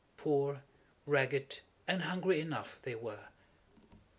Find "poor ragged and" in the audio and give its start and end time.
0.17-2.01